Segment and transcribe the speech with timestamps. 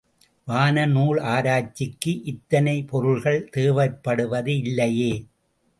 [0.47, 5.13] வான நூல் ஆராய்ச்சிக்கு இத்தனை பொருள்கள் தேவைப்படுவது இல்லையே.